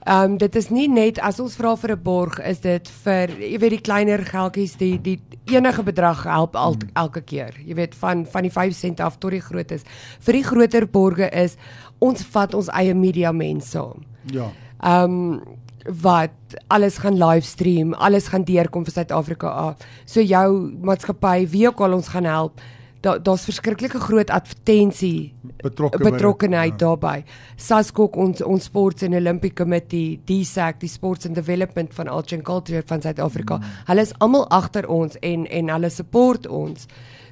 Um 0.09 0.37
dit 0.41 0.55
is 0.55 0.71
nie 0.73 0.87
net 0.89 1.19
as 1.21 1.37
ons 1.39 1.55
vra 1.59 1.75
vir 1.77 1.91
'n 1.91 2.03
borg 2.03 2.39
is 2.39 2.59
dit 2.59 2.87
vir 3.03 3.29
jy 3.29 3.59
weet 3.59 3.75
die 3.77 3.85
kleiner 3.85 4.25
geldjies 4.25 4.77
die 4.77 4.97
die 4.97 5.19
enige 5.45 5.83
bedrag 5.83 6.23
help 6.23 6.55
al, 6.55 6.75
elke 6.95 7.21
keer. 7.21 7.53
Jy 7.65 7.75
weet 7.75 7.95
van 7.95 8.25
van 8.25 8.41
die 8.43 8.51
5 8.51 8.73
sent 8.73 8.99
af 8.99 9.19
tot 9.19 9.31
die 9.31 9.41
grootes. 9.41 9.83
Vir 10.19 10.33
die 10.33 10.43
groter 10.43 10.87
borge 10.87 11.29
is 11.29 11.57
ons 11.99 12.23
vat 12.23 12.53
ons 12.53 12.69
eie 12.69 12.93
media 12.93 13.31
mense 13.31 13.69
saam. 13.69 14.03
Ja. 14.31 14.51
um 14.83 15.41
wat 15.85 16.31
alles 16.67 16.97
gaan 16.97 17.17
livestream, 17.17 17.93
alles 17.93 18.27
gaan 18.27 18.43
deurkom 18.43 18.83
vir 18.85 18.93
Suid-Afrika 18.93 19.47
af. 19.47 19.77
So 20.05 20.21
jou 20.21 20.71
maatskappy, 20.81 21.47
wie 21.49 21.67
ook 21.67 21.79
al 21.81 21.93
ons 21.93 22.07
gaan 22.07 22.25
help, 22.25 22.61
daar 23.01 23.21
daar's 23.23 23.45
verskriklike 23.47 23.99
groot 23.99 24.29
advertensie 24.29 25.33
Betrokke 25.63 25.97
by 25.97 26.03
dit, 26.03 26.13
betrokkenheid 26.13 26.73
ja. 26.75 26.77
daarbey. 26.77 27.23
SASCOC 27.55 28.17
ons 28.19 28.41
ons 28.43 28.63
Sports 28.63 29.03
and 29.07 29.15
Olympic 29.15 29.55
Committee, 29.55 30.19
DSAC, 30.27 30.81
die 30.83 30.91
Sports 30.91 31.27
and 31.29 31.35
Development 31.35 31.93
van 31.95 32.11
Arts 32.11 32.35
and 32.35 32.43
Culture 32.47 32.83
van 32.85 33.01
Suid-Afrika. 33.01 33.57
Mm. 33.57 33.77
Hulle 33.91 34.05
is 34.07 34.13
almal 34.19 34.45
agter 34.49 34.89
ons 34.91 35.15
en 35.23 35.47
en 35.47 35.73
hulle 35.75 35.89
support 35.93 36.47
ons. 36.47 36.87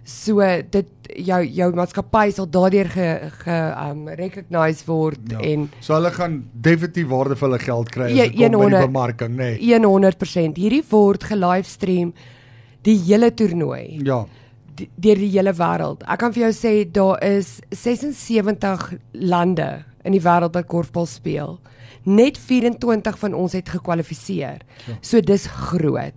So 0.08 0.40
dit 0.72 1.12
jou 1.28 1.42
jou 1.44 1.68
maatskappy 1.75 2.31
sal 2.31 2.48
daardeur 2.48 2.88
ge, 2.94 3.08
ge 3.42 3.58
um 3.90 4.08
recognise 4.08 4.88
word 4.88 5.19
Ja. 5.34 5.40
en 5.44 5.69
So 5.81 5.98
hulle 5.98 6.12
gaan 6.16 6.46
definitief 6.54 7.10
waarde 7.12 7.36
vir 7.36 7.50
hulle 7.50 7.60
geld 7.60 7.92
kry 7.92 8.12
as 8.12 8.16
dit 8.16 8.38
kom 8.38 8.40
by 8.40 8.69
die 8.69 8.80
100. 8.80 8.86
bemarking, 8.88 9.36
nê. 9.36 9.52
Nee. 9.60 9.80
100%. 9.84 10.56
Hierdie 10.58 10.84
word 10.90 11.24
gelivestream 11.24 12.14
die 12.84 12.98
hele 13.04 13.34
toernooi 13.34 14.00
Ja. 14.06 14.25
Deur 14.95 15.19
die 15.19 15.31
hele 15.33 15.53
wêreld. 15.57 16.03
Ek 16.07 16.19
kan 16.19 16.33
vir 16.35 16.47
jou 16.47 16.54
sê 16.56 16.73
daar 16.92 17.18
is 17.25 17.59
76 17.71 18.94
lande 19.13 19.85
in 20.06 20.16
die 20.16 20.23
wêreld 20.23 20.56
wat 20.57 20.69
korfbal 20.71 21.09
speel. 21.09 21.57
Net 22.07 22.37
24 22.40 23.19
van 23.19 23.33
ons 23.35 23.54
het 23.57 23.69
gekwalifiseer. 23.69 24.63
So 25.02 25.21
dis 25.21 25.47
groot. 25.47 26.16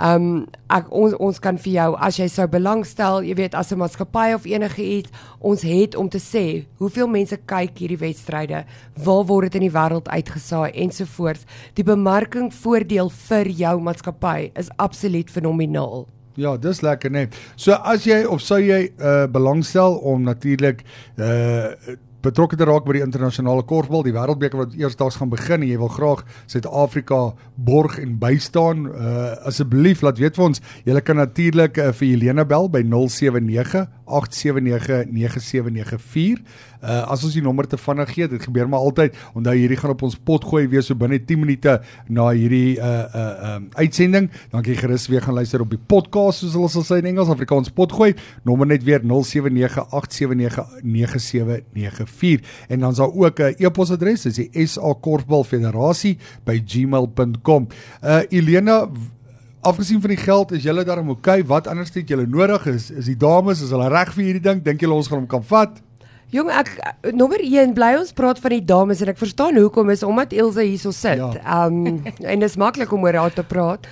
Um 0.00 0.46
ek 0.72 0.88
ons 0.88 1.12
ons 1.20 1.38
kan 1.38 1.58
vir 1.60 1.72
jou 1.72 1.88
as 2.00 2.16
jy 2.16 2.26
sou 2.32 2.46
belangstel, 2.50 3.22
jy 3.28 3.34
weet 3.36 3.54
as 3.54 3.72
'n 3.72 3.78
maatskappy 3.78 4.32
of 4.34 4.46
enige 4.46 4.82
iets, 4.82 5.10
ons 5.40 5.62
het 5.62 5.94
om 5.94 6.08
te 6.08 6.18
sê 6.18 6.64
hoeveel 6.78 7.08
mense 7.08 7.36
kyk 7.36 7.78
hierdie 7.78 8.00
wedstryde, 8.00 8.64
waar 8.96 9.24
word 9.26 9.52
dit 9.52 9.60
in 9.60 9.68
die 9.68 9.78
wêreld 9.78 10.08
uitgesaai 10.08 10.72
ensovoorts. 10.72 11.44
Die 11.74 11.84
bemarking 11.84 12.52
voordeel 12.52 13.10
vir 13.10 13.46
jou 13.48 13.80
maatskappy 13.80 14.50
is 14.56 14.70
absoluut 14.76 15.30
fenomenaal. 15.30 16.08
Ja, 16.40 16.56
dis 16.56 16.80
lekker 16.80 17.12
nê. 17.12 17.26
Nee. 17.26 17.42
So 17.56 17.76
as 17.84 18.06
jy 18.08 18.22
of 18.28 18.40
sou 18.44 18.60
jy 18.62 18.86
uh 19.00 19.26
belangstel 19.32 19.98
om 20.00 20.24
natuurlik 20.24 20.84
uh 21.18 21.96
betrokke 22.22 22.56
te 22.58 22.66
raak 22.68 22.86
by 22.86 22.96
die 22.98 23.04
internasionale 23.04 23.64
korfbal, 23.68 24.04
die 24.06 24.14
wêreldbeker 24.14 24.62
wat 24.62 24.76
eersdaags 24.78 25.18
gaan 25.20 25.32
begin 25.32 25.62
en 25.62 25.68
jy 25.68 25.78
wil 25.80 25.90
graag 25.92 26.24
Suid-Afrika 26.50 27.20
borg 27.56 27.98
en 28.02 28.16
bystaan, 28.22 28.86
uh 28.90 29.20
asseblief 29.48 30.02
laat 30.04 30.20
weet 30.22 30.36
vir 30.38 30.44
ons. 30.44 30.60
Jy 30.86 31.00
kan 31.04 31.18
natuurlik 31.18 31.78
uh, 31.80 31.90
vir 31.96 32.08
Helena 32.12 32.44
bel 32.48 32.68
by 32.70 32.82
079 32.86 33.86
879 34.06 35.10
9794. 35.10 36.42
Uh 36.82 37.00
as 37.12 37.22
ons 37.24 37.34
die 37.34 37.42
nommer 37.44 37.66
te 37.70 37.78
vinnig 37.78 38.10
gee, 38.14 38.28
dit 38.28 38.42
gebeur 38.42 38.68
maar 38.70 38.82
altyd. 38.82 39.16
Onthou 39.38 39.54
hierdie 39.56 39.78
gaan 39.78 39.94
op 39.94 40.02
ons 40.06 40.18
pot 40.18 40.44
gooi 40.44 40.66
wees 40.70 40.90
so 40.90 40.98
binne 40.98 41.20
10 41.22 41.40
minute 41.42 41.78
na 42.08 42.28
hierdie 42.30 42.78
uh 42.78 43.06
uh 43.06 43.56
um 43.56 43.68
uitsending. 43.78 44.30
Dan 44.50 44.62
kan 44.62 44.72
jy 44.72 44.78
gerus 44.82 45.08
weer 45.10 45.24
gaan 45.24 45.38
luister 45.38 45.62
op 45.62 45.70
die 45.72 45.80
podcast 45.80 46.42
soos 46.42 46.56
hulle 46.58 46.70
sal 46.72 46.86
sê 46.86 47.00
in 47.02 47.10
Engels, 47.12 47.32
Afrikaans 47.32 47.72
pot 47.74 47.92
gooi. 47.92 48.12
Nommer 48.46 48.68
net 48.68 48.84
weer 48.86 49.02
0798799794 52.20 52.68
en 52.68 52.80
dan 52.80 52.90
is 52.90 52.96
daar 52.96 53.12
ook 53.14 53.38
'n 53.40 53.54
e-posadres, 53.58 54.22
dis 54.22 54.34
die 54.34 54.66
SA 54.66 54.94
Korfbal 55.00 55.44
Federasie 55.44 56.18
by 56.44 56.62
gmail.com. 56.66 57.66
Uh 58.04 58.20
Elena 58.28 58.86
w- 58.88 58.98
Afgesien 59.64 60.00
van 60.00 60.10
die 60.10 60.18
geld, 60.18 60.52
is 60.52 60.62
julle 60.62 60.84
daarom 60.84 61.08
oukei? 61.08 61.38
Okay? 61.40 61.46
Wat 61.46 61.66
anders 61.66 61.94
het 61.94 62.08
julle 62.08 62.26
nodig? 62.26 62.66
Is 62.66 62.90
is 62.90 63.04
die 63.04 63.16
dames, 63.16 63.60
is 63.62 63.70
hulle 63.70 63.88
reg 63.88 64.12
vir 64.12 64.24
hierdie 64.24 64.42
ding? 64.42 64.62
Dink 64.62 64.80
julle 64.80 64.94
ons 64.94 65.06
gaan 65.06 65.18
hom 65.18 65.26
kan 65.26 65.44
vat? 65.44 65.70
Jong 66.32 66.50
ek 66.50 66.94
nommer 67.14 67.38
1 67.40 67.72
bly 67.74 67.94
ons 67.98 68.12
praat 68.12 68.38
van 68.40 68.50
die 68.50 68.64
dames 68.64 69.00
en 69.00 69.08
ek 69.08 69.18
verstaan 69.18 69.56
hoekom 69.56 69.90
is 69.90 70.02
omdat 70.02 70.32
Elsa 70.32 70.60
hierso 70.60 70.90
sit. 70.90 71.16
Ja. 71.16 71.30
Ehm 71.44 71.86
um, 71.86 72.02
en 72.32 72.38
dit 72.40 72.48
is 72.48 72.56
maklik 72.56 72.92
om 72.92 73.04
oor 73.04 73.14
haar 73.14 73.32
te 73.32 73.44
praat. 73.44 73.86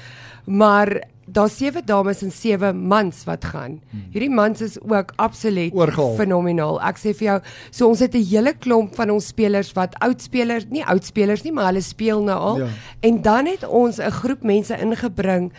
Maar 0.46 1.02
daar's 1.32 1.56
sewe 1.56 1.82
dames 1.84 2.22
en 2.22 2.30
sewe 2.30 2.72
mans 2.72 3.25
wat 3.25 3.44
gaan. 3.44 3.80
Hierdie 4.12 4.30
mans 4.30 4.60
is 4.60 4.78
ook 4.82 5.12
absoluut 5.16 5.72
Oorgehaal. 5.75 6.14
fenomenaal. 6.16 6.80
Ek 6.82 6.99
sê 6.99 7.14
vir 7.14 7.26
jou, 7.26 7.40
so 7.70 7.88
ons 7.88 8.00
het 8.00 8.14
'n 8.14 8.25
hele 8.25 8.52
klomp 8.54 8.94
van 8.94 9.10
ons 9.10 9.26
spelers 9.26 9.72
wat 9.72 9.94
oud 10.00 10.20
spelers, 10.22 10.66
nie 10.70 10.84
oud 10.84 11.04
spelers 11.04 11.42
nie, 11.44 11.52
maar 11.52 11.66
hulle 11.66 11.80
speel 11.82 12.22
nou 12.22 12.38
al. 12.38 12.58
Ja. 12.58 12.66
En 13.00 13.22
dan 13.22 13.46
het 13.46 13.66
ons 13.68 13.99
'n 13.99 14.10
groep 14.10 14.42
mense 14.42 14.75
ingebring 14.80 15.52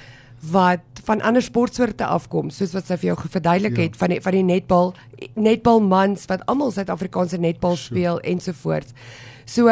wat 0.52 0.80
van 1.04 1.22
ander 1.22 1.42
sportsoorte 1.42 2.06
afkom, 2.06 2.50
soos 2.50 2.74
wat 2.74 2.86
sy 2.86 2.98
vir 2.98 3.16
jou 3.16 3.18
verduidelik 3.30 3.78
Ja. 3.78 3.84
het 3.84 3.96
van 3.98 4.10
die 4.10 4.22
van 4.22 4.32
die 4.32 4.44
netbal 4.44 4.94
netbal 5.36 5.80
mans 5.82 6.26
wat 6.26 6.46
almal 6.46 6.72
Suid-Afrikaanse 6.72 7.38
netbal 7.38 7.76
speel 7.76 8.20
ensovoorts. 8.20 8.92
So 9.46 9.68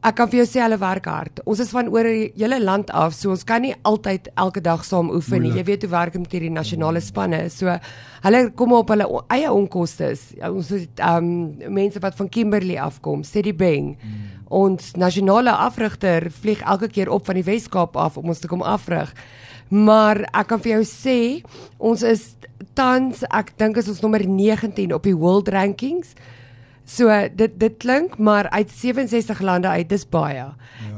ek 0.00 0.16
kan 0.16 0.30
vir 0.32 0.40
jou 0.40 0.46
sê 0.48 0.62
hulle 0.64 0.78
werk 0.80 1.06
hard. 1.10 1.42
Ons 1.44 1.60
is 1.60 1.72
van 1.74 1.88
oor 1.92 2.06
die 2.08 2.30
hele 2.38 2.56
land 2.62 2.88
af, 2.96 3.12
so 3.16 3.34
ons 3.34 3.44
kan 3.44 3.60
nie 3.64 3.74
altyd 3.88 4.30
elke 4.40 4.62
dag 4.64 4.84
saam 4.86 5.10
oefen 5.12 5.44
nie. 5.44 5.52
Jy 5.58 5.64
weet 5.68 5.84
hoe 5.84 5.92
werk 5.92 6.14
dit 6.16 6.22
met 6.22 6.36
hierdie 6.36 6.52
nasionale 6.52 7.02
spanne. 7.04 7.42
So 7.52 7.74
hulle 8.24 8.40
kom 8.56 8.72
op 8.78 8.92
hulle 8.94 9.08
eie 9.28 9.52
onkoste. 9.52 10.14
Ja, 10.38 10.50
Ons 10.50 10.72
het 10.72 11.02
um 11.04 11.52
mense 11.68 12.00
wat 12.00 12.16
van 12.16 12.32
Kimberley 12.32 12.80
afkom, 12.80 13.24
Steady 13.24 13.52
Bang. 13.52 13.96
Ons 14.48 14.94
nasionale 14.96 15.52
afrigter 15.52 16.30
vlieg 16.40 16.64
elke 16.64 16.88
keer 16.88 17.12
op 17.12 17.26
van 17.28 17.38
die 17.38 17.46
Wes-Kaap 17.46 17.96
af 17.96 18.16
om 18.16 18.32
ons 18.32 18.40
te 18.40 18.48
kom 18.48 18.62
afrig. 18.62 19.12
Maar 19.70 20.24
ek 20.32 20.48
kan 20.50 20.60
vir 20.60 20.78
jou 20.80 20.84
sê, 20.88 21.18
ons 21.78 22.02
is 22.02 22.34
tans, 22.74 23.22
ek 23.30 23.52
dink 23.60 23.76
is 23.76 23.88
ons 23.88 24.00
nommer 24.02 24.24
19 24.26 24.92
op 24.96 25.04
die 25.06 25.14
world 25.14 25.48
rankings. 25.48 26.16
So 26.90 27.06
dit 27.36 27.52
dit 27.60 27.76
klink 27.78 28.18
maar 28.18 28.48
uit 28.50 28.70
67 28.70 29.40
lande 29.40 29.68
uit 29.68 29.88
dis 29.88 30.08
baie. 30.08 30.34
Ja. 30.34 30.56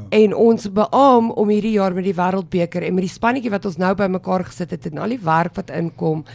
En 0.09 0.35
ons 0.35 0.71
beam 0.71 1.31
om 1.31 1.49
hierdie 1.49 1.75
jaar 1.77 1.93
met 1.93 2.07
die 2.07 2.15
wêreldbeker 2.17 2.85
en 2.85 2.97
met 2.97 3.05
die 3.05 3.13
spannetjie 3.13 3.53
wat 3.53 3.65
ons 3.69 3.77
nou 3.81 3.93
bymekaar 3.97 4.45
gesit 4.49 4.73
het 4.73 4.89
en 4.89 5.01
al 5.05 5.15
die 5.15 5.21
werk 5.21 5.55
wat 5.59 5.73
inkom. 5.73 6.25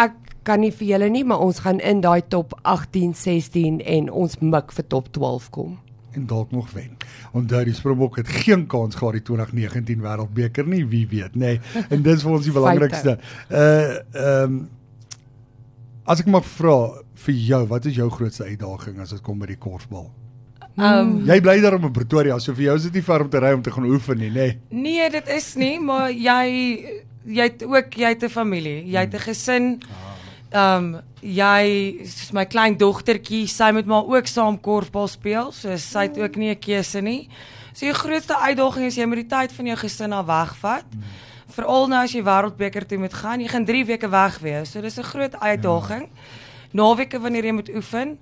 Ek 0.00 0.16
kan 0.44 0.60
nie 0.60 0.72
vir 0.72 0.94
julle 0.94 1.08
nie, 1.08 1.24
maar 1.24 1.40
ons 1.40 1.62
gaan 1.64 1.80
in 1.80 2.02
daai 2.04 2.20
top 2.28 2.52
18, 2.62 3.14
16 3.16 3.80
en 3.80 4.10
ons 4.12 4.36
mik 4.40 4.72
vir 4.76 4.88
top 4.92 5.08
12 5.12 5.50
kom. 5.50 5.78
en 6.14 6.26
dalk 6.26 6.50
nog 6.50 6.70
wen. 6.70 6.96
Onthou 7.32 7.64
die 7.64 7.74
Springbok 7.74 8.16
het 8.16 8.28
geen 8.28 8.66
kans 8.66 8.94
gehad 8.94 9.18
die 9.18 9.22
2019 9.22 10.02
Wêreldbeker 10.02 10.66
nie, 10.66 10.84
wie 10.86 11.06
weet, 11.10 11.34
nê. 11.34 11.56
Nee. 11.58 11.84
En 11.90 12.02
dis 12.02 12.22
vir 12.22 12.36
ons 12.38 12.46
die 12.46 12.54
belangrikste. 12.54 13.18
Uh 13.50 13.60
ehm 14.14 14.56
um, 14.56 14.64
as 16.06 16.20
ek 16.20 16.28
mag 16.30 16.44
vra 16.44 16.76
vir 17.24 17.34
jou, 17.34 17.62
wat 17.70 17.86
is 17.88 17.96
jou 17.96 18.10
grootste 18.12 18.44
uitdaging 18.44 19.00
as 19.00 19.14
dit 19.16 19.22
kom 19.24 19.40
by 19.40 19.46
die 19.46 19.60
korfbal? 19.60 20.10
Um 20.74 21.20
Jy 21.28 21.38
bly 21.44 21.60
daar 21.62 21.76
in 21.78 21.92
Pretoria, 21.94 22.38
so 22.42 22.54
vir 22.56 22.68
jou 22.68 22.76
is 22.80 22.86
dit 22.88 22.98
nie 22.98 23.06
ver 23.06 23.22
om 23.22 23.30
te 23.30 23.40
ry 23.40 23.52
om 23.54 23.62
te 23.62 23.70
gaan 23.70 23.86
oefen 23.86 24.18
nie, 24.18 24.30
nê. 24.30 24.46
Nee. 24.70 24.82
nee, 24.84 25.10
dit 25.10 25.28
is 25.36 25.52
nie, 25.60 25.76
maar 25.78 26.10
jy 26.10 27.02
jy 27.24 27.46
het 27.46 27.62
ook 27.64 27.94
jy 27.94 28.10
het 28.10 28.24
'n 28.24 28.28
familie, 28.28 28.84
jy 28.84 29.00
het 29.00 29.14
'n 29.14 29.26
gesin. 29.30 29.82
Um 30.52 31.00
jy 31.22 32.04
soos 32.04 32.32
my 32.32 32.44
klein 32.44 32.76
dogtertjie, 32.76 33.46
sy 33.46 33.70
moet 33.72 33.86
maar 33.86 34.04
ook 34.04 34.26
saam 34.26 34.60
korfbal 34.60 35.08
speel, 35.08 35.52
so 35.52 35.76
sy 35.76 36.02
het 36.08 36.18
ook 36.18 36.36
nie 36.36 36.50
'n 36.50 36.58
keuse 36.58 37.00
nie. 37.00 37.28
So 37.72 37.86
jou 37.86 37.94
grootste 37.94 38.36
uitdaging 38.36 38.86
is 38.86 38.96
jy 38.96 39.06
moet 39.06 39.28
die 39.28 39.36
tyd 39.36 39.52
van 39.52 39.66
jou 39.66 39.76
gesin 39.76 40.12
af 40.12 40.26
wegvat. 40.26 40.84
Veral 41.54 41.86
nou 41.88 42.00
as 42.02 42.12
jy 42.14 42.22
wêreldbeker 42.26 42.86
toe 42.88 42.98
moet 42.98 43.14
gaan, 43.14 43.40
jy 43.40 43.48
gaan 43.52 43.64
3 43.64 43.84
weke 43.86 44.08
weg 44.10 44.38
wees. 44.42 44.72
So 44.72 44.80
dis 44.80 44.98
'n 44.98 45.10
groot 45.12 45.34
uitdaging. 45.34 46.08
Naweke 46.72 47.20
wanneer 47.20 47.44
jy 47.44 47.52
moet 47.52 47.70
oefen. 47.74 48.18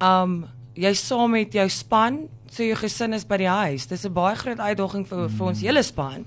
Um 0.00 0.46
jy 0.74 0.92
saam 0.94 1.30
met 1.30 1.52
jou 1.52 1.68
span, 1.68 2.28
so 2.50 2.62
jou 2.62 2.76
gesin 2.76 3.14
is 3.14 3.24
by 3.24 3.36
die 3.36 3.48
huis. 3.48 3.86
Dis 3.86 4.04
'n 4.04 4.12
baie 4.12 4.36
groot 4.36 4.58
uitdaging 4.58 5.06
vir 5.08 5.28
vir 5.28 5.46
ons 5.46 5.60
hele 5.60 5.82
span. 5.82 6.26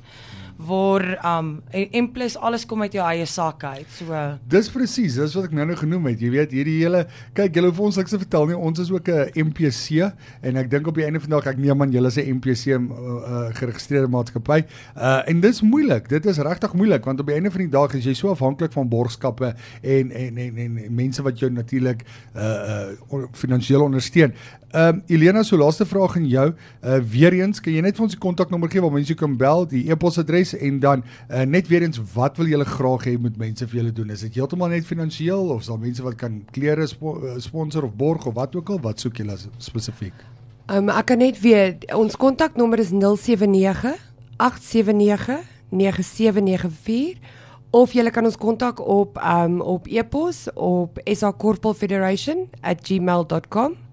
Waar 0.60 1.04
um 1.38 1.62
en, 1.72 1.92
en 1.92 2.08
plus 2.12 2.36
alles 2.38 2.66
kom 2.68 2.82
uit 2.84 2.96
jou 2.98 3.04
eie 3.08 3.25
sak 3.30 3.63
uit. 3.63 3.88
So 3.96 4.16
Dis 4.51 4.68
presies, 4.74 5.16
dis 5.16 5.36
wat 5.38 5.46
ek 5.48 5.54
nou 5.56 5.66
nou 5.70 5.78
genoem 5.80 6.10
het. 6.12 6.20
Jy 6.20 6.32
weet, 6.34 6.51
hierdie 6.51 6.74
hele 6.82 7.06
kyk, 7.38 7.54
julle 7.56 7.70
hoef 7.72 7.80
ons 7.88 8.00
niks 8.01 8.12
te 8.12 8.20
vertel 8.20 8.50
nie. 8.50 8.58
Ons 8.58 8.82
is 8.84 8.92
ook 8.92 9.08
'n 9.08 9.32
MPC 9.48 10.12
en 10.44 10.60
ek 10.60 10.68
dink 10.70 10.88
op 10.88 11.00
die 11.00 11.06
einde 11.06 11.22
van 11.24 11.30
die 11.30 11.36
dag 11.38 11.48
ek 11.54 11.62
neem 11.63 11.82
aan 11.82 11.92
julle 11.96 12.12
is 12.12 12.18
'n 12.20 12.36
MPC 12.36 12.75
uh, 12.75 12.75
uh, 12.75 13.48
geregistreerde 13.56 14.12
maatskappy. 14.12 14.66
Uh 14.98 15.22
en 15.30 15.39
dis 15.39 15.62
moeilik. 15.62 16.10
Dit 16.10 16.25
is 16.25 16.38
regtig 16.38 16.74
moeilik 16.74 17.06
want 17.06 17.20
op 17.20 17.28
die 17.28 17.36
einde 17.36 17.51
van 17.51 17.62
die 17.62 17.72
dag 17.72 17.94
is 17.94 18.04
jy 18.04 18.13
so 18.13 18.30
afhanklik 18.30 18.74
van 18.74 18.89
borgskappe 18.89 19.56
en 19.82 20.12
en 20.12 20.38
en 20.38 20.58
en, 20.58 20.78
en 20.78 20.94
mense 20.96 21.24
wat 21.24 21.39
jou 21.39 21.51
natuurlik 21.51 22.04
uh 22.36 22.92
uh 23.12 23.25
finansiëel 23.32 23.82
ondersteun. 23.82 24.34
Ehm 24.71 24.95
um, 24.95 25.03
Elena, 25.07 25.43
so 25.43 25.57
laaste 25.57 25.85
vraag 25.85 26.15
aan 26.15 26.27
jou. 26.29 26.53
Uh 26.85 26.97
weer 27.11 27.33
eens, 27.33 27.59
kan 27.59 27.73
jy 27.73 27.81
net 27.81 27.95
vir 27.97 28.03
ons 28.05 28.13
die 28.13 28.21
kontaknommer 28.21 28.69
gee 28.69 28.81
waar 28.83 28.91
mense 28.93 29.15
kan 29.17 29.38
bel, 29.38 29.65
die 29.65 29.89
e-posadres 29.89 30.53
en 30.53 30.79
dan 30.79 31.03
uh 31.25 31.41
net 31.41 31.67
weer 31.67 31.81
eens 31.81 31.97
wat 32.13 32.38
wil 32.38 32.45
julle 32.45 32.65
graag 32.69 33.05
hê 33.09 33.17
moet 33.17 33.38
mense 33.38 33.65
vir 33.65 33.77
julle 33.79 33.91
doen? 33.91 34.09
Is 34.13 34.21
dit 34.27 34.35
heeltemal 34.38 34.69
net 34.69 34.85
finansiëel 34.85 35.49
of 35.55 35.61
is 35.65 35.69
daar 35.71 35.79
mense 35.81 36.03
wat 36.05 36.15
kan 36.21 36.45
klere 36.53 36.85
spo 36.88 37.17
uh, 37.17 37.41
sponsor 37.41 37.83
of 37.89 37.97
borg 37.97 38.25
of 38.29 38.33
wat 38.38 38.53
ook 38.55 38.69
al? 38.69 38.79
Wat 38.85 38.99
soek 39.01 39.17
julle 39.23 39.38
spesifiek? 39.57 40.13
Um 40.69 40.89
ek 40.93 41.05
kan 41.09 41.17
net 41.17 41.41
weer 41.41 41.73
ons 41.97 42.13
kontaknommer 42.13 42.77
is 42.79 42.93
079 42.93 43.97
879 44.38 45.41
9794 45.73 47.17
of 47.73 47.97
jy 47.97 48.05
kan 48.13 48.25
ons 48.25 48.38
kontak 48.38 48.79
op 48.85 49.17
um 49.17 49.61
op 49.61 49.88
e-pos 49.89 50.49
op 50.53 50.99
sakorpelfederation@gmail.com. 51.05 53.88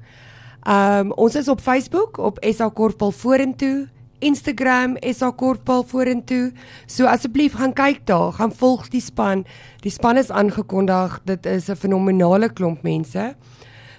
Um 0.66 1.12
ons 1.14 1.34
is 1.38 1.48
op 1.48 1.60
Facebook 1.62 2.18
op 2.18 2.40
SA 2.42 2.66
Korpel 2.74 3.12
vorentoe, 3.14 3.86
Instagram 4.18 4.96
SA 5.14 5.30
Korpel 5.30 5.84
vorentoe. 5.86 6.50
So 6.90 7.06
asseblief 7.06 7.54
gaan 7.54 7.74
kyk 7.76 8.02
daar, 8.10 8.32
gaan 8.34 8.50
volg 8.50 8.88
die 8.90 9.00
span. 9.00 9.44
Die 9.86 9.92
span 9.94 10.18
is 10.18 10.30
aangekondig. 10.30 11.20
Dit 11.24 11.46
is 11.46 11.70
'n 11.70 11.76
fenominale 11.76 12.48
klomp 12.52 12.82
mense. 12.82 13.36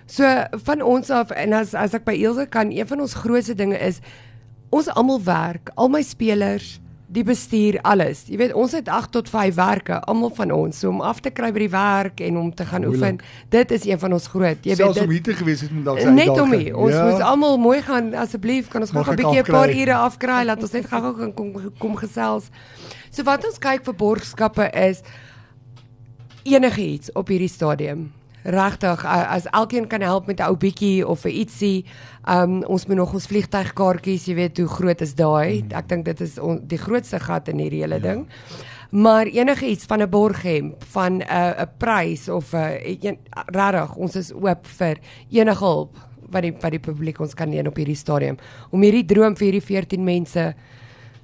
So 0.06 0.24
van 0.52 0.82
ons 0.82 1.10
af 1.10 1.32
en 1.32 1.54
as 1.54 1.74
as 1.74 1.94
ek 1.94 2.04
by 2.04 2.14
Ilse 2.14 2.46
kan, 2.46 2.72
een 2.72 2.88
van 2.88 3.00
ons 3.00 3.14
grootste 3.14 3.56
dinge 3.56 3.78
is 3.80 4.00
ons 4.70 4.88
almal 4.88 5.24
werk, 5.24 5.72
al 5.76 5.90
my 5.90 6.02
spelers, 6.02 6.80
die 7.08 7.24
bestuur, 7.24 7.78
alles. 7.88 8.26
Jy 8.28 8.38
weet, 8.42 8.54
ons 8.58 8.74
het 8.76 8.90
8 8.92 9.12
tot 9.16 9.30
5 9.32 9.56
werke, 9.56 10.00
almal 10.12 10.32
van 10.36 10.52
ons, 10.52 10.80
so 10.82 10.90
om 10.92 11.00
af 11.02 11.22
te 11.24 11.32
kry 11.32 11.54
by 11.56 11.64
die 11.64 11.72
werk 11.72 12.24
en 12.26 12.38
om 12.38 12.50
te 12.52 12.66
gaan 12.68 12.84
Moeilik. 12.84 13.00
oefen. 13.00 13.20
Dit 13.54 13.72
is 13.72 13.86
een 13.88 14.00
van 14.00 14.14
ons 14.18 14.28
groot. 14.28 14.60
Jy 14.62 14.76
Selfs 14.76 15.00
weet 15.00 15.04
om 15.04 15.08
dit 15.08 15.16
hier 15.16 15.24
te 15.30 15.38
gewees 15.40 15.64
het 15.64 15.72
vandag 15.72 16.04
net 16.12 16.42
om 16.42 16.52
hier. 16.52 16.76
Ons 16.76 16.94
ja. 16.94 17.06
moet 17.08 17.24
almal 17.24 17.58
mooi 17.58 17.80
gaan 17.82 18.12
asseblief 18.14 18.68
kan 18.68 18.82
ons 18.82 18.92
gou 18.92 19.04
'n 19.04 19.16
bietjie 19.16 19.40
'n 19.40 19.52
paar 19.52 19.72
ure 19.72 19.96
afkry 19.96 20.44
laat 20.46 20.62
ons 20.62 20.72
net 20.72 20.86
gou-gou 20.86 21.16
kan 21.18 21.34
kom 21.34 21.72
kom 21.80 21.96
gesels. 21.96 22.50
So 23.10 23.24
wat 23.24 23.46
ons 23.46 23.58
kyk 23.58 23.84
vir 23.84 23.94
borgskappe 23.94 24.70
is 24.74 25.02
enigiets 26.44 27.12
op 27.14 27.28
hierdie 27.28 27.50
stadium. 27.50 28.12
Regtig 28.48 29.04
as 29.06 29.46
elkeen 29.52 29.90
kan 29.92 30.02
help 30.02 30.28
met 30.28 30.40
'n 30.40 30.48
ou 30.48 30.56
bietjie 30.56 31.08
of 31.08 31.26
'n 31.26 31.36
ietsie. 31.36 31.86
Um 32.26 32.64
ons 32.64 32.86
moet 32.88 32.98
nog 32.98 33.14
ons 33.14 33.28
vliegtuigkaartjies, 33.28 34.26
jy 34.26 34.36
weet 34.36 34.58
hoe 34.58 34.68
groot 34.68 35.02
is 35.02 35.16
daai? 35.16 35.64
Mm. 35.64 35.72
Ek 35.72 35.90
dink 35.90 36.06
dit 36.06 36.22
is 36.22 36.40
on, 36.40 36.62
die 36.68 36.78
grootste 36.78 37.20
gat 37.20 37.48
in 37.48 37.60
hierdie 37.60 37.82
hele 37.82 38.00
ding. 38.00 38.28
Maar 38.92 39.26
enigiets 39.26 39.86
van 39.86 40.02
'n 40.02 40.10
borghemp, 40.10 40.84
van 40.84 41.18
'n 41.18 41.22
uh, 41.22 41.62
'n 41.62 41.70
prys 41.78 42.30
of 42.30 42.54
'n 42.54 42.58
uh, 43.04 43.14
regtig, 43.46 43.96
ons 43.96 44.16
is 44.16 44.34
oop 44.34 44.68
vir 44.68 44.98
enige 45.30 45.64
hulp 45.64 45.98
wat 46.32 46.42
die 46.42 46.54
wat 46.62 46.72
die 46.72 46.84
publiek 46.84 47.20
ons 47.20 47.34
kan 47.34 47.50
leen 47.50 47.68
op 47.68 47.76
hierdie 47.80 47.96
stadium 47.96 48.38
om 48.72 48.84
hierdie 48.84 49.06
droom 49.06 49.36
vir 49.40 49.52
hierdie 49.52 49.66
14 49.66 50.04
mense 50.04 50.54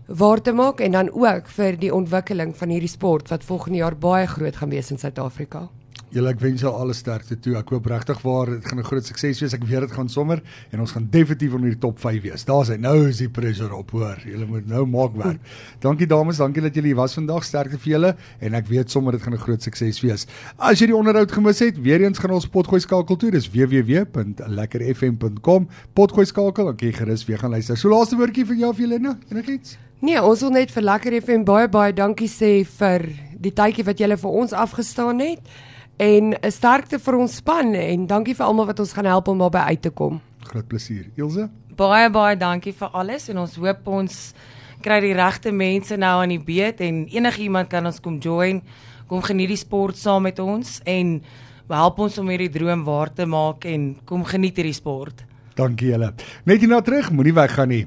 waar 0.07 0.41
te 0.41 0.51
maak 0.51 0.81
en 0.83 0.91
dan 0.91 1.11
ook 1.11 1.47
vir 1.57 1.77
die 1.79 1.93
ontwikkeling 1.93 2.55
van 2.57 2.69
hierdie 2.69 2.91
sport 2.91 3.31
wat 3.31 3.43
volgende 3.43 3.77
jaar 3.83 3.95
baie 3.95 4.27
groot 4.27 4.55
gaan 4.55 4.69
wees 4.69 4.91
in 4.91 4.99
Suid-Afrika. 4.99 5.69
Julle 6.13 6.29
ek 6.29 6.43
wens 6.43 6.61
julle 6.61 6.77
alle 6.77 6.93
sterkte 6.93 7.33
toe. 7.41 7.55
Ek 7.57 7.71
hoop 7.73 7.87
regtig 7.89 8.19
waar 8.21 8.45
dit 8.51 8.65
gaan 8.69 8.79
'n 8.79 8.83
groot 8.85 9.05
sukses 9.05 9.39
wees. 9.41 9.53
Ek 9.53 9.63
weet 9.65 9.79
dit 9.81 9.91
gaan 9.91 10.09
sommer 10.09 10.41
en 10.71 10.79
ons 10.79 10.91
gaan 10.91 11.07
definitief 11.09 11.53
onder 11.53 11.69
die 11.69 11.79
top 11.79 11.99
5 11.99 12.21
wees. 12.21 12.45
Daar's 12.45 12.67
hy. 12.67 12.77
Nou 12.77 13.07
is 13.07 13.17
die 13.17 13.29
pressure 13.29 13.75
op, 13.75 13.91
hoor. 13.91 14.17
Julle 14.23 14.45
moet 14.45 14.67
nou 14.67 14.85
maak 14.85 15.15
werk. 15.15 15.39
Dankie 15.79 16.07
dames, 16.07 16.37
dankie 16.37 16.61
dat 16.61 16.75
julle 16.75 16.87
hier 16.87 16.95
was 16.95 17.13
vandag. 17.13 17.43
Sterkte 17.43 17.79
vir 17.79 17.91
julle 17.93 18.15
en 18.39 18.53
ek 18.53 18.67
weet 18.67 18.91
sommer 18.91 19.11
dit 19.13 19.21
gaan 19.21 19.33
'n 19.33 19.37
groot 19.37 19.63
sukses 19.63 20.01
wees. 20.01 20.27
As 20.59 20.79
jy 20.79 20.85
die 20.85 20.95
onderhoud 20.95 21.31
gemis 21.31 21.59
het, 21.59 21.81
weer 21.81 22.01
eens 22.01 22.19
gaan 22.19 22.31
ons 22.31 22.47
potgooi 22.47 22.79
skakel 22.79 23.15
toe. 23.15 23.31
Dis 23.31 23.49
www.lekkerfm.com. 23.49 25.67
Potgooi 25.93 26.25
skakel, 26.25 26.65
dan 26.65 26.75
kan 26.75 26.87
jy 26.87 26.93
gerus 26.93 27.25
weer 27.25 27.37
gaan 27.37 27.51
luister. 27.51 27.77
So 27.77 27.89
laaste 27.89 28.15
woordjie 28.15 28.45
van 28.45 28.57
jou, 28.57 28.75
Helena. 28.75 29.17
Enigiets? 29.31 29.77
Nee, 29.99 30.21
ons 30.21 30.41
wil 30.41 30.51
net 30.51 30.71
vir 30.71 30.83
Lekker 30.83 31.21
FM 31.21 31.43
baie 31.43 31.67
baie 31.67 31.93
dankie 31.93 32.27
sê 32.27 32.65
vir 32.65 33.09
die 33.39 33.51
tydjie 33.51 33.83
wat 33.87 33.97
julle 33.97 34.17
vir 34.17 34.29
ons 34.29 34.51
afgestaan 34.51 35.19
het 35.19 35.39
en 35.97 36.33
'n 36.33 36.51
sterkte 36.51 36.99
vir 36.99 37.15
ons 37.17 37.35
span 37.35 37.73
en 37.73 38.07
dankie 38.07 38.35
vir 38.35 38.45
almal 38.45 38.65
wat 38.65 38.79
ons 38.79 38.93
gaan 38.93 39.05
help 39.05 39.27
om 39.27 39.39
daarby 39.39 39.57
uit 39.59 39.81
te 39.81 39.89
kom. 39.89 40.21
Groot 40.39 40.67
plesier. 40.67 41.05
Ilse? 41.15 41.49
baie 41.77 42.09
baie 42.13 42.37
dankie 42.37 42.73
vir 42.75 42.93
alles 42.93 43.29
en 43.31 43.41
ons 43.43 43.55
hoop 43.57 43.87
ons 43.89 44.17
kry 44.83 44.99
die 45.03 45.13
regte 45.17 45.53
mense 45.55 45.95
nou 45.97 46.13
aan 46.21 46.33
die 46.33 46.41
beet 46.41 46.81
en 46.83 47.05
enigiemand 47.11 47.69
kan 47.71 47.85
ons 47.87 48.01
kom 48.03 48.19
join. 48.21 48.61
Kom 49.07 49.23
geniet 49.23 49.53
die 49.53 49.59
sport 49.59 49.97
saam 49.99 50.27
met 50.27 50.39
ons 50.43 50.79
en 50.89 51.17
help 51.73 52.01
ons 52.05 52.17
om 52.21 52.29
hierdie 52.29 52.51
droom 52.53 52.83
waar 52.85 53.09
te 53.13 53.25
maak 53.25 53.65
en 53.65 53.93
kom 54.05 54.25
geniet 54.27 54.59
hierdie 54.59 54.75
sport. 54.75 55.23
Dankie 55.57 55.91
julle. 55.93 56.11
Net 56.49 56.61
hierna 56.61 56.81
terug, 56.85 57.11
moenie 57.13 57.33
weggaan 57.33 57.71
nie. 57.71 57.83